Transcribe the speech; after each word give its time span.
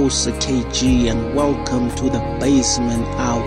Host, 0.00 0.28
KG, 0.28 1.10
and 1.10 1.34
welcome 1.34 1.94
to 1.96 2.04
the 2.04 2.20
Basement 2.40 3.04
Hour. 3.18 3.44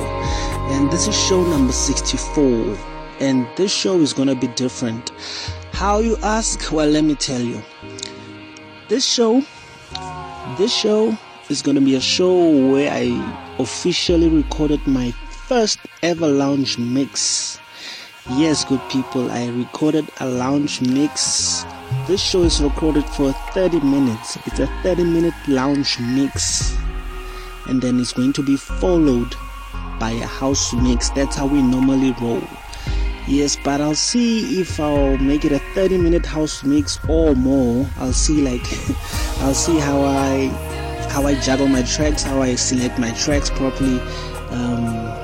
And 0.70 0.92
this 0.92 1.08
is 1.08 1.16
show 1.28 1.42
number 1.42 1.74
64. 1.74 2.78
And 3.20 3.48
this 3.56 3.74
show 3.74 4.00
is 4.00 4.14
gonna 4.14 4.36
be 4.36 4.46
different. 4.50 5.10
How 5.72 5.98
you 5.98 6.16
ask? 6.22 6.72
Well, 6.72 6.88
let 6.88 7.06
me 7.06 7.16
tell 7.16 7.42
you. 7.42 7.60
This 8.88 9.04
show, 9.04 9.42
this 10.60 10.72
show 10.72 11.18
is 11.50 11.64
gonna 11.64 11.82
be 11.82 11.96
a 11.96 12.00
show 12.00 12.32
where 12.72 12.94
I 12.94 13.08
officially 13.58 14.30
recorded 14.30 14.86
my 14.86 15.10
first 15.48 15.80
ever 16.04 16.28
lounge 16.28 16.78
mix. 16.78 17.58
Yes, 18.38 18.64
good 18.64 18.82
people, 18.90 19.32
I 19.32 19.48
recorded 19.48 20.08
a 20.20 20.28
lounge 20.28 20.82
mix. 20.82 21.66
This 22.06 22.22
show 22.22 22.44
is 22.44 22.62
recorded 22.62 23.06
for 23.06 23.32
30 23.54 23.80
minutes. 23.80 24.38
It's 24.46 24.60
a 24.60 24.68
30 24.84 25.06
minute 25.06 25.34
lounge 25.48 25.98
mix. 26.02 26.76
And 27.68 27.82
then 27.82 27.98
it's 27.98 28.12
going 28.12 28.34
to 28.34 28.44
be 28.44 28.58
followed 28.58 29.34
by 30.02 30.12
a 30.12 30.26
house 30.26 30.74
mix. 30.74 31.12
That's 31.12 31.38
how 31.38 31.46
we 31.46 31.62
normally 31.62 32.12
roll. 32.20 32.44
Yes, 33.26 33.56
but 33.64 33.80
I'll 33.80 33.96
see 33.96 34.60
if 34.60 34.82
I'll 34.82 35.18
make 35.18 35.46
it 35.46 35.54
a 35.54 35.60
30 35.76 35.98
minute 35.98 36.26
house 36.26 36.62
mix 36.66 37.00
or 37.08 37.36
more. 37.36 37.88
I'll 38.00 38.12
see 38.12 38.42
like 38.42 38.68
I'll 39.40 39.54
see 39.54 39.80
how 39.80 40.02
I 40.02 40.48
how 41.10 41.26
I 41.26 41.36
juggle 41.36 41.68
my 41.68 41.84
tracks, 41.84 42.24
how 42.24 42.42
I 42.42 42.56
select 42.56 43.00
my 43.00 43.12
tracks 43.12 43.50
properly. 43.50 44.02
Um, 44.50 45.23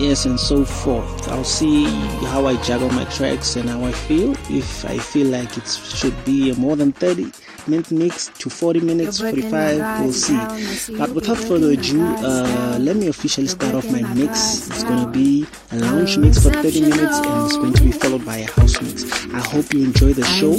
yes 0.00 0.24
and 0.24 0.40
so 0.40 0.64
forth. 0.64 1.28
I'll 1.28 1.44
see 1.44 1.84
how 2.32 2.46
i 2.46 2.56
juggle 2.62 2.90
my 2.90 3.04
tracks 3.04 3.56
and 3.56 3.68
how 3.68 3.84
i 3.84 3.92
feel. 3.92 4.32
If 4.48 4.84
i 4.84 4.96
feel 4.98 5.28
like 5.28 5.56
it 5.58 5.68
should 5.68 6.16
be 6.24 6.50
a 6.50 6.54
more 6.54 6.76
than 6.76 6.92
30 6.92 7.30
minute 7.66 7.90
mix 7.90 8.28
to 8.38 8.48
40 8.48 8.80
minutes 8.80 9.20
45 9.20 10.00
we'll 10.00 10.12
see. 10.12 10.96
but 10.96 11.10
without 11.10 11.36
further 11.36 11.72
ado 11.72 12.00
uh, 12.02 12.78
let 12.80 12.96
me 12.96 13.08
officially 13.08 13.46
start 13.46 13.74
off 13.74 13.84
my 13.92 14.02
mix. 14.14 14.68
it's 14.68 14.82
gonna 14.82 15.10
be 15.10 15.46
a 15.72 15.76
lounge 15.76 16.16
mix 16.16 16.42
for 16.42 16.50
30 16.50 16.80
minutes 16.80 17.18
and 17.18 17.46
it's 17.46 17.56
going 17.56 17.74
to 17.74 17.82
be 17.82 17.92
followed 17.92 18.24
by 18.24 18.38
a 18.38 18.50
house 18.50 18.80
mix. 18.80 19.04
I 19.34 19.40
hope 19.40 19.72
you 19.74 19.84
enjoy 19.84 20.14
the 20.14 20.24
show. 20.24 20.54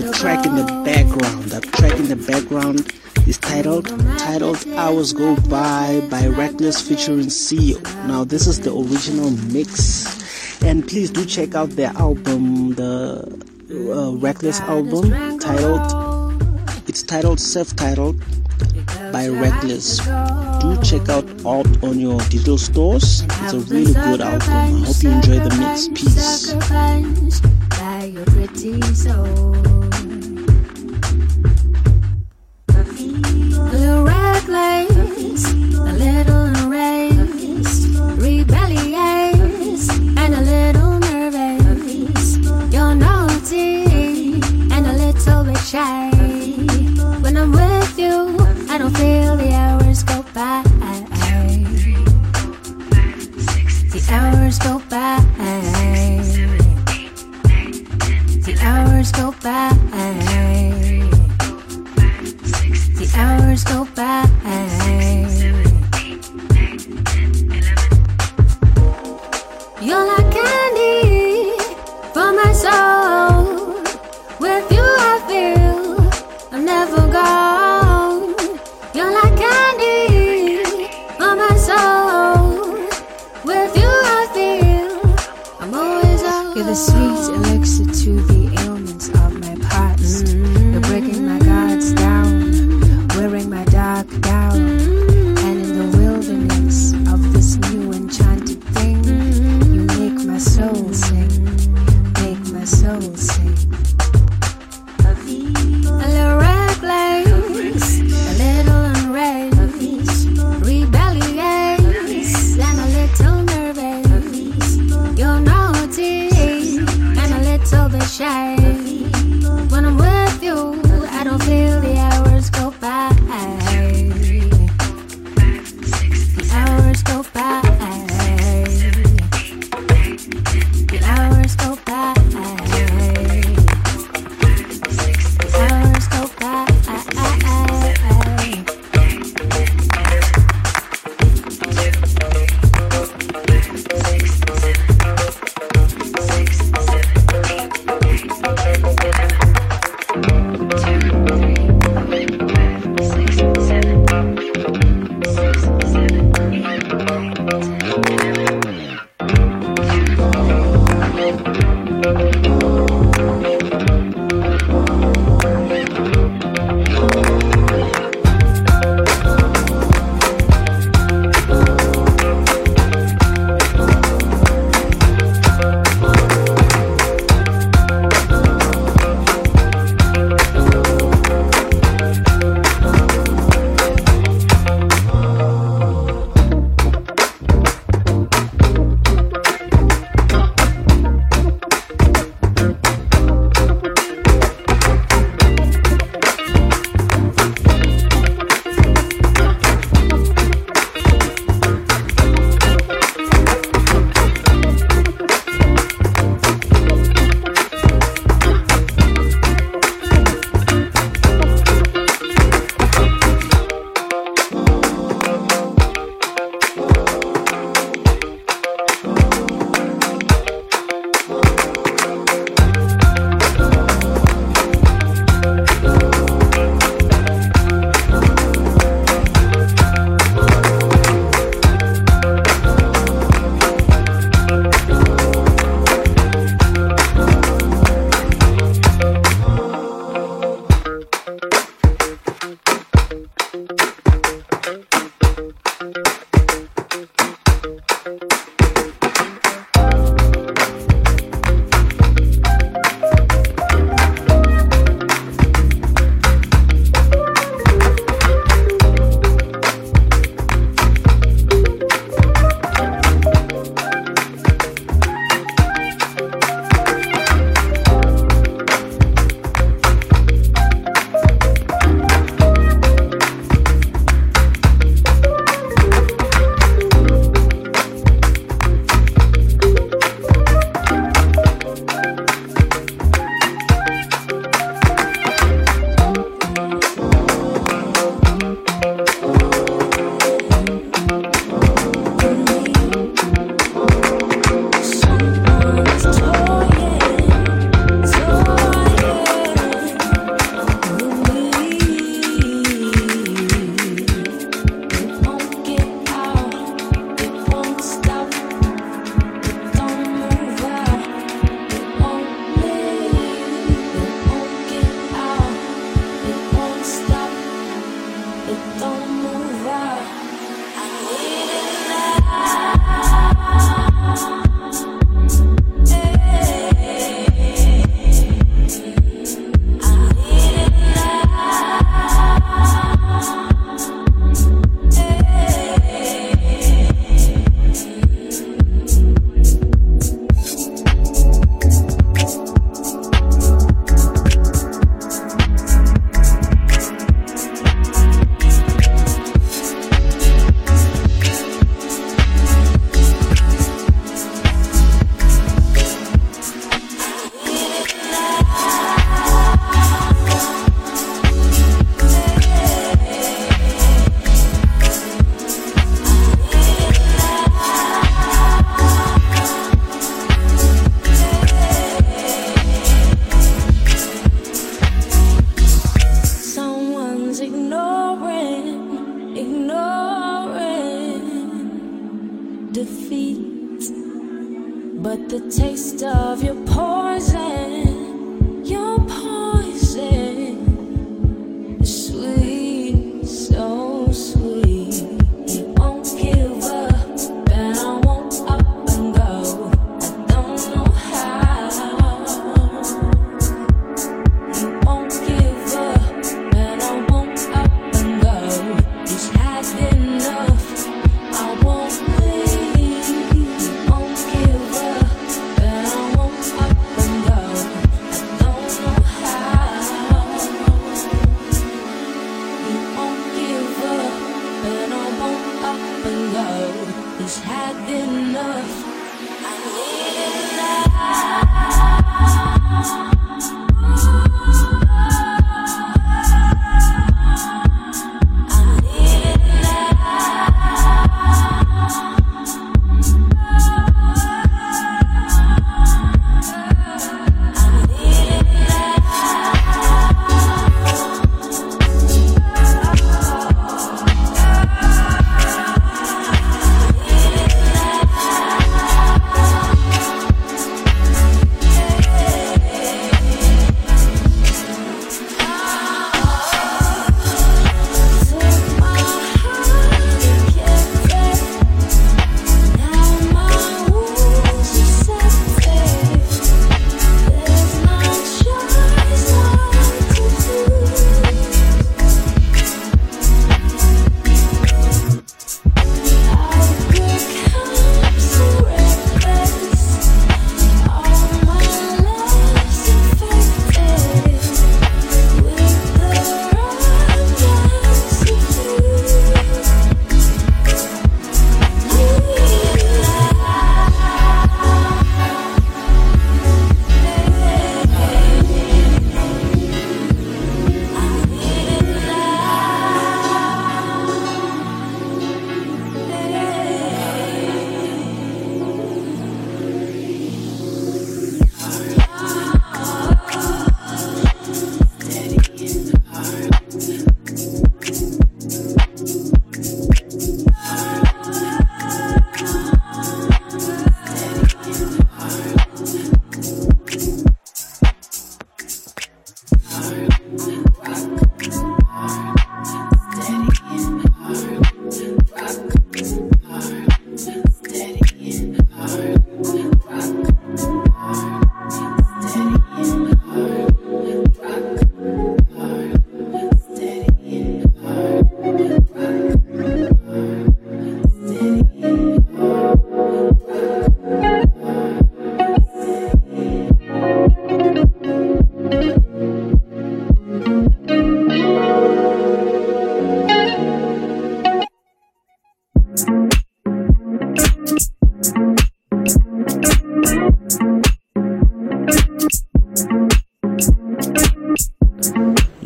the 0.00 0.10
track 0.12 0.46
in 0.46 0.56
the 0.56 0.64
background 0.84 1.44
the 1.44 1.60
track 1.60 1.98
in 1.98 2.08
the 2.08 2.16
background 2.16 2.90
is 3.30 3.38
titled 3.38 3.86
titled 4.18 4.58
Hours 4.74 5.12
Go 5.12 5.36
By 5.48 6.04
by 6.10 6.26
Reckless 6.26 6.82
featuring 6.82 7.26
CEO. 7.28 7.80
Now 8.08 8.24
this 8.24 8.48
is 8.48 8.58
the 8.58 8.72
original 8.74 9.30
mix. 9.54 9.70
And 10.64 10.86
please 10.86 11.10
do 11.12 11.24
check 11.24 11.54
out 11.54 11.70
their 11.70 11.90
album, 11.90 12.74
the 12.74 13.22
uh, 13.70 14.16
Reckless 14.16 14.58
album 14.62 15.38
titled 15.38 15.80
it's 16.88 17.04
titled 17.04 17.38
self-titled 17.38 18.18
by 19.12 19.28
Reckless. 19.28 19.98
Do 20.60 20.76
check 20.82 21.08
out 21.08 21.24
out 21.46 21.70
on 21.84 22.00
your 22.00 22.18
digital 22.34 22.58
stores. 22.58 23.22
It's 23.42 23.52
a 23.52 23.60
really 23.60 23.94
good 23.94 24.22
album. 24.22 24.48
I 24.50 24.70
hope 24.86 25.02
you 25.04 25.10
enjoy 25.10 25.38
the 25.38 25.54
mix. 25.60 25.86
Peace. 25.94 26.50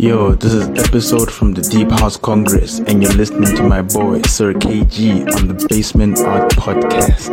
Yo, 0.05 0.35
this 0.35 0.53
is 0.53 0.69
episode 0.87 1.33
from 1.33 1.55
the 1.55 1.63
Deep 1.63 1.91
House 1.91 2.19
Congress, 2.19 2.81
and 2.81 3.03
you're 3.03 3.15
listening 3.15 3.57
to 3.57 3.63
my 3.63 3.81
boy 3.81 4.21
Sir 4.27 4.53
KG 4.53 5.35
on 5.35 5.49
the 5.49 5.67
Basement 5.67 6.19
Hour 6.19 6.47
Podcast. 6.51 7.33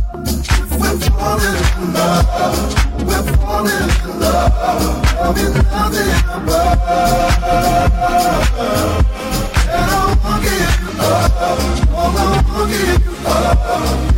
I'm 4.63 5.37
in 5.37 5.53
love 5.53 5.95
and 5.95 6.11
I'm 6.29 6.47
And 9.69 9.89
I 9.89 10.19
won't 10.23 10.43
give 10.43 10.99
up. 10.99 11.31
Oh, 11.91 12.13
I 12.15 12.33
won't 12.47 12.69
give 12.71 13.25
up. 13.25 14.10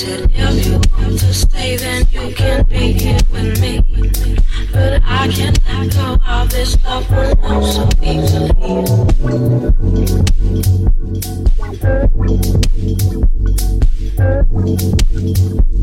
said 0.00 0.30
if 0.32 0.66
you 0.66 0.80
want 0.96 1.18
to 1.18 1.34
stay, 1.34 1.76
then 1.76 2.06
you 2.10 2.34
can 2.34 2.64
be 2.66 2.92
here 2.92 3.18
with 3.30 3.60
me. 3.60 3.84
But 4.72 5.02
I 5.04 5.28
can't 5.28 5.58
let 5.66 5.92
go 5.92 6.16
of 6.26 6.48
this 6.48 6.82
love 6.84 7.06
so 7.74 7.88
easily. 8.02 8.50
Thank 15.20 15.79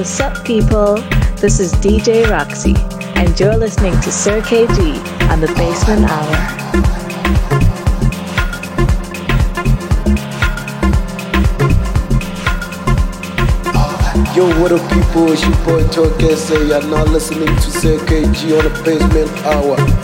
What's 0.00 0.18
up, 0.18 0.46
people? 0.46 0.94
This 1.36 1.60
is 1.60 1.74
DJ 1.74 2.26
Roxy, 2.30 2.74
and 3.16 3.38
you're 3.38 3.54
listening 3.54 3.92
to 4.00 4.10
Sir 4.10 4.40
KG 4.40 4.96
on 5.28 5.42
the 5.42 5.46
Basement 5.48 6.08
Hour. 6.08 6.36
Yo, 14.34 14.48
what 14.58 14.72
up, 14.72 14.80
people? 14.90 15.30
It's 15.32 15.42
your 15.42 15.54
boy 15.66 15.86
Talk 15.88 16.18
SA. 16.34 16.54
You're 16.54 16.82
now 16.84 17.04
listening 17.04 17.54
to 17.54 17.70
Sir 17.70 17.98
KG 18.06 18.56
on 18.56 18.72
the 18.72 18.82
Basement 18.82 19.30
Hour. 19.44 19.99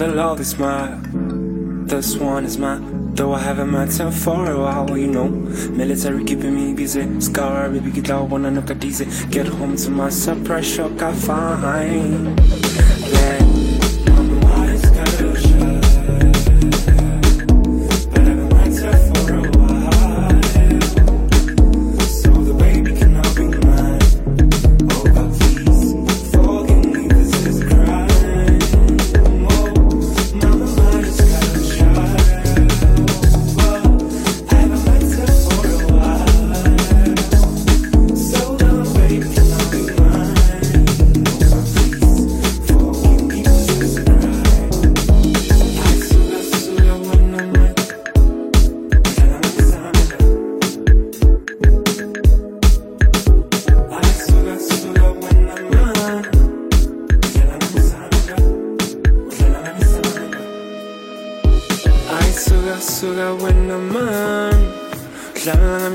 the 0.00 0.08
love 0.08 0.40
is 0.40 0.58
mine. 0.58 1.84
This 1.86 2.16
one 2.16 2.46
is 2.46 2.56
mine. 2.56 3.14
Though 3.14 3.34
I 3.34 3.40
haven't 3.40 3.70
myself 3.70 4.14
for 4.14 4.50
a 4.50 4.58
while, 4.58 4.96
you 4.96 5.08
know. 5.08 5.28
Military 5.28 6.24
keeping 6.24 6.54
me 6.54 6.72
busy. 6.72 7.20
Scar, 7.20 7.68
baby, 7.68 7.90
get 7.90 8.08
out, 8.08 8.30
one 8.30 8.46
another 8.46 8.78
easy. 8.82 9.04
Get 9.28 9.46
home 9.46 9.76
to 9.76 9.90
my 9.90 10.08
suppress 10.08 10.64
shock, 10.64 11.02
I 11.02 11.12
find. 11.12 12.59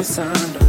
sound 0.06 0.65